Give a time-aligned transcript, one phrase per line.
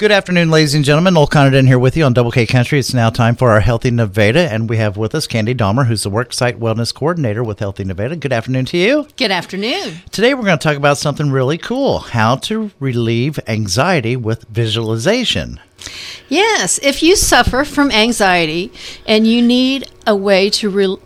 [0.00, 1.12] Good afternoon, ladies and gentlemen.
[1.12, 2.78] Noel Condon here with you on Double K Country.
[2.78, 6.04] It's now time for our Healthy Nevada, and we have with us Candy Dahmer, who's
[6.04, 8.16] the Worksite Wellness Coordinator with Healthy Nevada.
[8.16, 9.06] Good afternoon to you.
[9.18, 9.96] Good afternoon.
[10.10, 15.60] Today, we're going to talk about something really cool how to relieve anxiety with visualization.
[16.30, 18.72] Yes, if you suffer from anxiety
[19.06, 20.96] and you need a way to re-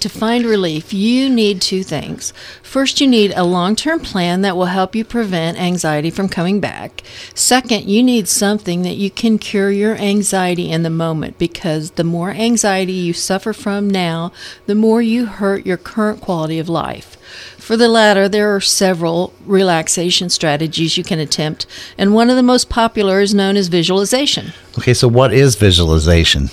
[0.00, 2.32] to find relief, you need two things.
[2.62, 6.60] First, you need a long term plan that will help you prevent anxiety from coming
[6.60, 7.02] back.
[7.34, 12.04] Second, you need something that you can cure your anxiety in the moment because the
[12.04, 14.32] more anxiety you suffer from now,
[14.66, 17.16] the more you hurt your current quality of life.
[17.64, 22.42] For the latter, there are several relaxation strategies you can attempt, and one of the
[22.42, 24.52] most popular is known as visualization.
[24.76, 26.50] Okay, so what is visualization?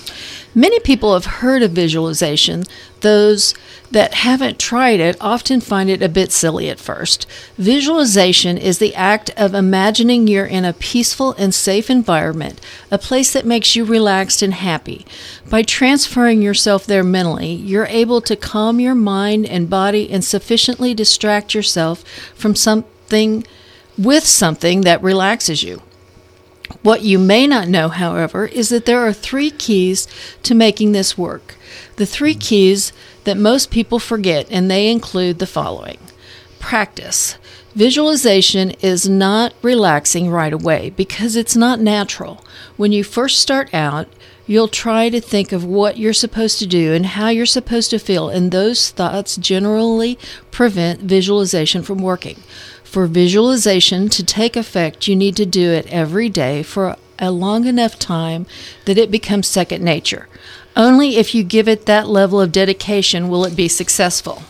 [0.53, 2.65] Many people have heard of visualization.
[2.99, 3.53] Those
[3.89, 7.25] that haven't tried it often find it a bit silly at first.
[7.57, 12.59] Visualization is the act of imagining you're in a peaceful and safe environment,
[12.89, 15.05] a place that makes you relaxed and happy.
[15.49, 20.93] By transferring yourself there mentally, you're able to calm your mind and body and sufficiently
[20.93, 22.03] distract yourself
[22.35, 23.45] from something
[23.97, 25.81] with something that relaxes you.
[26.83, 30.07] What you may not know, however, is that there are three keys
[30.43, 31.55] to making this work.
[31.97, 32.39] The three hmm.
[32.39, 32.93] keys
[33.23, 35.97] that most people forget, and they include the following
[36.59, 37.37] practice.
[37.73, 42.43] Visualization is not relaxing right away because it's not natural.
[42.77, 44.07] When you first start out,
[44.45, 47.99] you'll try to think of what you're supposed to do and how you're supposed to
[47.99, 50.19] feel, and those thoughts generally
[50.51, 52.37] prevent visualization from working.
[52.91, 57.65] For visualization to take effect, you need to do it every day for a long
[57.65, 58.45] enough time
[58.83, 60.27] that it becomes second nature.
[60.75, 64.43] Only if you give it that level of dedication will it be successful.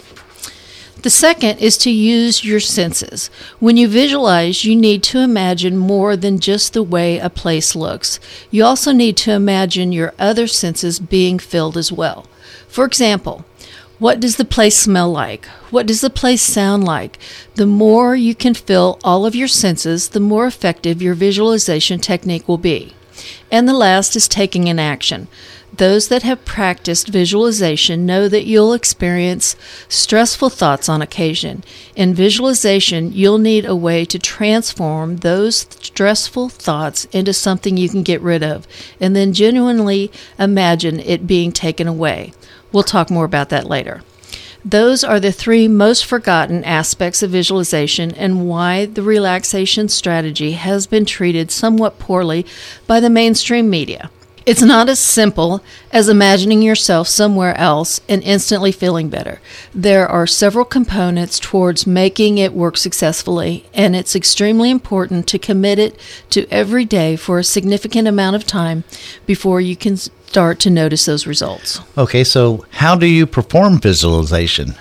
[1.03, 3.27] The second is to use your senses.
[3.59, 8.19] When you visualize, you need to imagine more than just the way a place looks.
[8.49, 12.25] You also need to imagine your other senses being filled as well.
[12.67, 13.45] For example,
[14.01, 15.45] what does the place smell like?
[15.69, 17.19] What does the place sound like?
[17.53, 22.47] The more you can fill all of your senses, the more effective your visualization technique
[22.47, 22.95] will be.
[23.51, 25.27] And the last is taking an action.
[25.71, 29.55] Those that have practiced visualization know that you'll experience
[29.87, 31.63] stressful thoughts on occasion.
[31.95, 38.01] In visualization, you'll need a way to transform those stressful thoughts into something you can
[38.01, 38.67] get rid of,
[38.99, 42.33] and then genuinely imagine it being taken away.
[42.71, 44.01] We'll talk more about that later.
[44.63, 50.85] Those are the three most forgotten aspects of visualization and why the relaxation strategy has
[50.85, 52.45] been treated somewhat poorly
[52.85, 54.11] by the mainstream media.
[54.43, 59.39] It's not as simple as imagining yourself somewhere else and instantly feeling better.
[59.73, 65.77] There are several components towards making it work successfully, and it's extremely important to commit
[65.77, 65.95] it
[66.31, 68.83] to every day for a significant amount of time
[69.27, 69.97] before you can
[70.31, 71.81] start to notice those results.
[71.97, 74.75] Okay, so how do you perform visualization?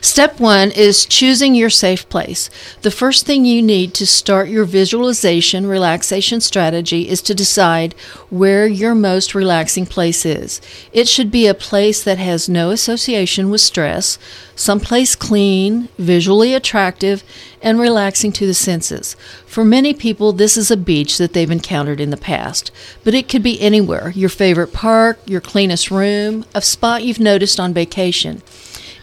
[0.00, 2.48] Step one is choosing your safe place.
[2.82, 7.94] The first thing you need to start your visualization relaxation strategy is to decide
[8.30, 10.60] where your most relaxing place is.
[10.92, 14.20] It should be a place that has no association with stress,
[14.54, 17.24] someplace clean, visually attractive,
[17.60, 19.16] and relaxing to the senses.
[19.46, 22.70] For many people, this is a beach that they've encountered in the past,
[23.02, 27.58] but it could be anywhere your favorite park, your cleanest room, a spot you've noticed
[27.58, 28.42] on vacation.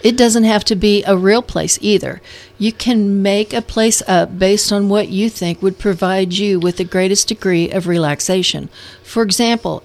[0.04, 2.22] It doesn't have to be a real place either.
[2.58, 6.78] You can make a place up based on what you think would provide you with
[6.78, 8.70] the greatest degree of relaxation.
[9.04, 9.84] For example,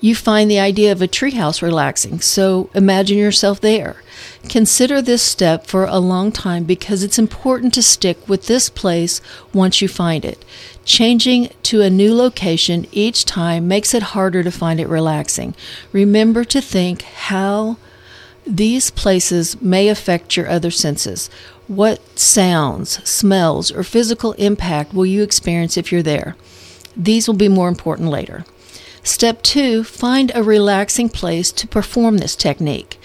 [0.00, 3.96] you find the idea of a treehouse relaxing, so imagine yourself there.
[4.48, 9.20] Consider this step for a long time because it's important to stick with this place
[9.52, 10.44] once you find it.
[10.84, 15.54] Changing to a new location each time makes it harder to find it relaxing.
[15.92, 17.76] Remember to think how
[18.46, 21.28] these places may affect your other senses.
[21.66, 26.36] What sounds, smells, or physical impact will you experience if you're there?
[26.96, 28.44] These will be more important later.
[29.02, 32.98] Step two, find a relaxing place to perform this technique.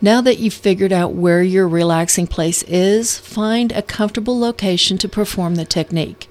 [0.00, 5.08] Now that you've figured out where your relaxing place is, find a comfortable location to
[5.08, 6.28] perform the technique.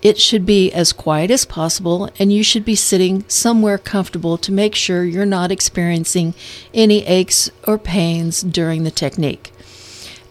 [0.00, 4.52] It should be as quiet as possible, and you should be sitting somewhere comfortable to
[4.52, 6.34] make sure you're not experiencing
[6.72, 9.52] any aches or pains during the technique.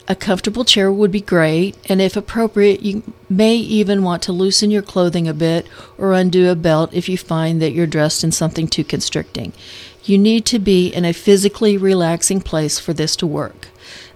[0.10, 4.72] A comfortable chair would be great, and if appropriate, you may even want to loosen
[4.72, 5.68] your clothing a bit
[5.98, 9.52] or undo a belt if you find that you're dressed in something too constricting.
[10.06, 13.68] You need to be in a physically relaxing place for this to work.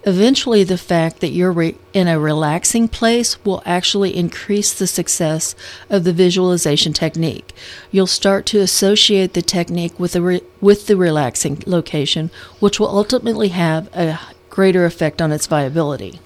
[0.03, 5.55] Eventually, the fact that you're re- in a relaxing place will actually increase the success
[5.89, 7.51] of the visualization technique.
[7.91, 12.87] You'll start to associate the technique with the, re- with the relaxing location, which will
[12.87, 14.19] ultimately have a
[14.51, 16.19] greater effect on its viability.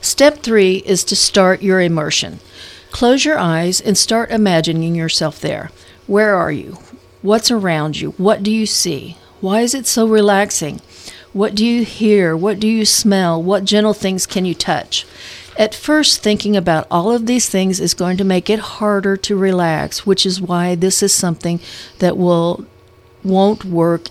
[0.00, 2.38] Step three is to start your immersion.
[2.92, 5.72] Close your eyes and start imagining yourself there.
[6.06, 6.78] Where are you?
[7.22, 8.12] What's around you?
[8.12, 9.16] What do you see?
[9.40, 10.80] Why is it so relaxing?
[11.32, 12.36] What do you hear?
[12.36, 13.42] What do you smell?
[13.42, 15.04] What gentle things can you touch?
[15.58, 19.36] At first, thinking about all of these things is going to make it harder to
[19.36, 21.60] relax, which is why this is something
[21.98, 22.66] that will
[23.24, 24.08] won't work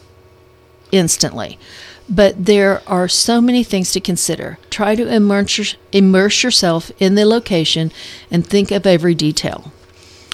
[0.92, 1.60] instantly.
[2.10, 4.58] But there are so many things to consider.
[4.70, 7.92] Try to immerse, immerse yourself in the location
[8.30, 9.72] and think of every detail.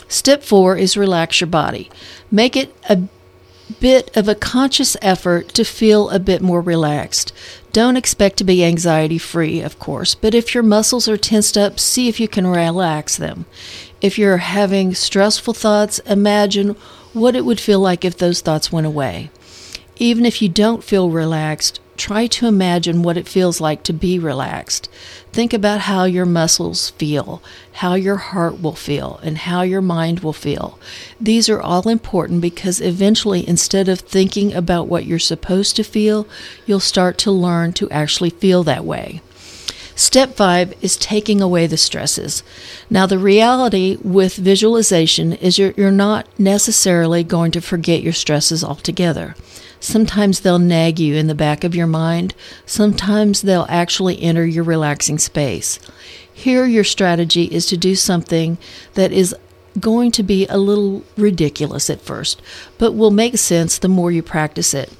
[0.07, 1.89] Step four is relax your body.
[2.31, 3.04] Make it a
[3.80, 7.31] bit of a conscious effort to feel a bit more relaxed.
[7.72, 11.80] Don't expect to be anxiety free, of course, but if your muscles are tensed up,
[11.80, 13.45] see if you can relax them.
[14.01, 16.75] If you're having stressful thoughts, imagine
[17.13, 19.30] what it would feel like if those thoughts went away.
[20.01, 24.18] Even if you don't feel relaxed, try to imagine what it feels like to be
[24.18, 24.90] relaxed.
[25.34, 27.44] Think about how your muscles feel,
[27.74, 30.80] how your heart will feel, and how your mind will feel.
[31.19, 36.25] These are all important because eventually, instead of thinking about what you're supposed to feel,
[36.66, 39.22] you'll start to learn to actually feel that way.
[40.00, 42.42] Step five is taking away the stresses.
[42.90, 48.63] Now, the reality with visualization is you're, you're not necessarily going to forget your stresses
[48.63, 49.36] altogether.
[49.81, 52.34] Sometimes they'll nag you in the back of your mind.
[52.66, 55.81] Sometimes they'll actually enter your relaxing space.
[56.34, 58.57] Here, your strategy is to do something
[58.94, 59.36] that is
[59.81, 62.42] going to be a little ridiculous at first,
[62.78, 64.94] but will make sense the more you practice it.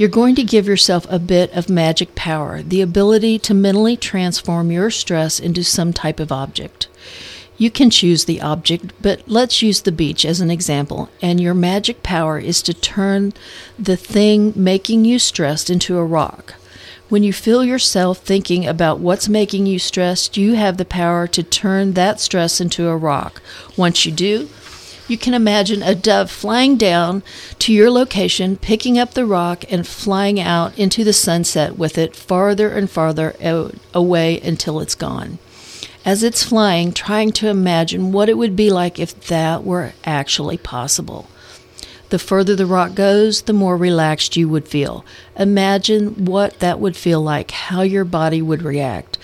[0.00, 4.72] You're going to give yourself a bit of magic power, the ability to mentally transform
[4.72, 6.88] your stress into some type of object.
[7.58, 11.10] You can choose the object, but let's use the beach as an example.
[11.20, 13.34] And your magic power is to turn
[13.78, 16.54] the thing making you stressed into a rock.
[17.10, 21.42] When you feel yourself thinking about what's making you stressed, you have the power to
[21.42, 23.42] turn that stress into a rock.
[23.76, 24.48] Once you do,
[25.10, 27.22] you can imagine a dove flying down
[27.58, 32.16] to your location, picking up the rock, and flying out into the sunset with it
[32.16, 33.34] farther and farther
[33.92, 35.38] away until it's gone
[36.04, 40.56] as it's flying, trying to imagine what it would be like if that were actually
[40.56, 41.28] possible.
[42.08, 45.04] The further the rock goes, the more relaxed you would feel.
[45.36, 49.18] Imagine what that would feel like, how your body would react.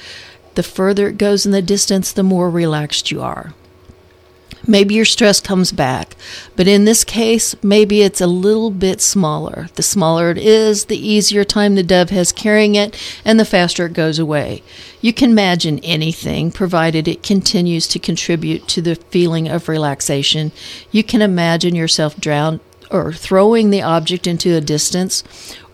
[0.55, 3.55] The further it goes in the distance, the more relaxed you are.
[4.67, 6.17] Maybe your stress comes back,
[6.57, 9.69] but in this case, maybe it's a little bit smaller.
[9.75, 13.87] The smaller it is, the easier time the dove has carrying it, and the faster
[13.87, 14.63] it goes away.
[15.01, 20.51] You can imagine anything, provided it continues to contribute to the feeling of relaxation.
[20.91, 22.61] You can imagine yourself drowned
[22.91, 25.23] or throwing the object into a distance,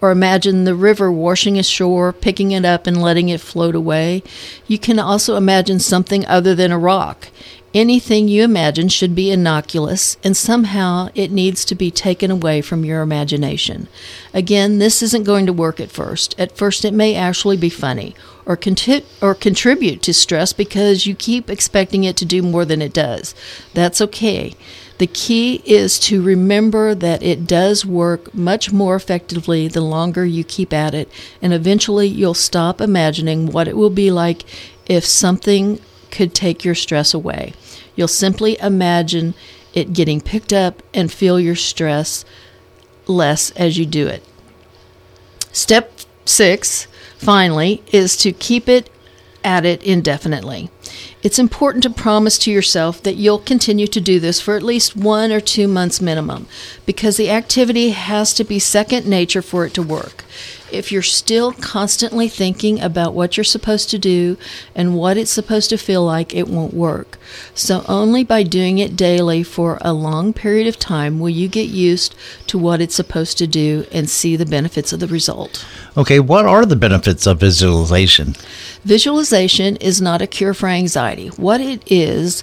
[0.00, 4.22] or imagine the river washing ashore, picking it up, and letting it float away.
[4.66, 7.28] You can also imagine something other than a rock.
[7.74, 12.84] Anything you imagine should be innocuous, and somehow it needs to be taken away from
[12.84, 13.88] your imagination.
[14.34, 16.38] Again, this isn't going to work at first.
[16.38, 18.14] At first, it may actually be funny
[18.44, 22.82] or, conti- or contribute to stress because you keep expecting it to do more than
[22.82, 23.34] it does.
[23.72, 24.54] That's okay.
[25.02, 30.44] The key is to remember that it does work much more effectively the longer you
[30.44, 31.10] keep at it,
[31.43, 34.44] and eventually you'll stop imagining what it will be like
[34.86, 35.81] if something
[36.12, 37.53] could take your stress away.
[37.96, 39.34] You'll simply imagine
[39.74, 42.24] it getting picked up and feel your stress
[43.08, 44.22] less as you do it.
[45.50, 46.86] Step six,
[47.19, 48.88] finally, is to keep it
[49.43, 50.70] at it indefinitely.
[51.22, 54.96] It's important to promise to yourself that you'll continue to do this for at least
[54.96, 56.48] one or two months minimum
[56.84, 60.24] because the activity has to be second nature for it to work
[60.72, 64.36] if you're still constantly thinking about what you're supposed to do
[64.74, 67.19] and what it's supposed to feel like, it won't work.
[67.55, 71.69] So, only by doing it daily for a long period of time will you get
[71.69, 72.14] used
[72.48, 75.64] to what it's supposed to do and see the benefits of the result.
[75.96, 78.34] Okay, what are the benefits of visualization?
[78.84, 81.29] Visualization is not a cure for anxiety.
[81.29, 82.43] What it is,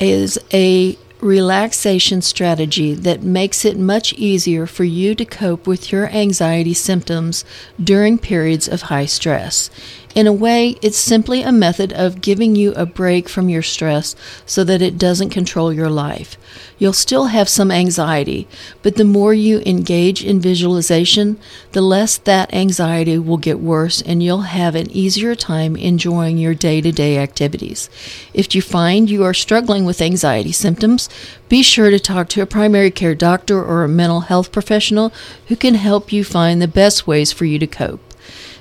[0.00, 6.08] is a relaxation strategy that makes it much easier for you to cope with your
[6.10, 7.44] anxiety symptoms
[7.82, 9.70] during periods of high stress.
[10.18, 14.16] In a way, it's simply a method of giving you a break from your stress
[14.44, 16.36] so that it doesn't control your life.
[16.76, 18.48] You'll still have some anxiety,
[18.82, 21.38] but the more you engage in visualization,
[21.70, 26.52] the less that anxiety will get worse and you'll have an easier time enjoying your
[26.52, 27.88] day to day activities.
[28.34, 31.08] If you find you are struggling with anxiety symptoms,
[31.48, 35.12] be sure to talk to a primary care doctor or a mental health professional
[35.46, 38.07] who can help you find the best ways for you to cope.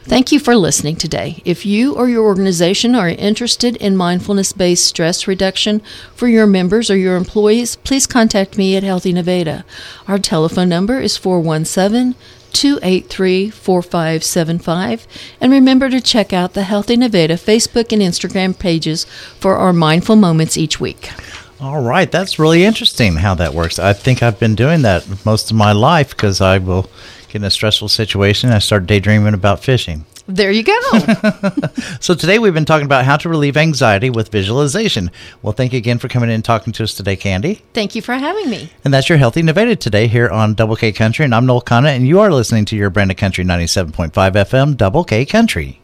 [0.07, 1.41] Thank you for listening today.
[1.43, 5.81] If you or your organization are interested in mindfulness based stress reduction
[6.15, 9.65] for your members or your employees, please contact me at Healthy Nevada.
[10.07, 12.15] Our telephone number is 417
[12.53, 15.07] 283 4575.
[15.41, 19.03] And remember to check out the Healthy Nevada Facebook and Instagram pages
[19.39, 21.11] for our mindful moments each week.
[21.59, 23.77] All right, that's really interesting how that works.
[23.77, 26.89] I think I've been doing that most of my life because I will
[27.27, 28.49] get in a stressful situation.
[28.49, 30.05] I start daydreaming about fishing.
[30.27, 30.73] There you go.
[32.01, 35.09] so today we've been talking about how to relieve anxiety with visualization.
[35.41, 37.61] Well, thank you again for coming in and talking to us today, Candy.
[37.73, 38.69] Thank you for having me.
[38.83, 41.23] And that's your Healthy Nevada today here on Double K Country.
[41.23, 44.75] And I'm Noel Conant, and you are listening to your brand of country 97.5 FM,
[44.75, 45.79] Double K Country.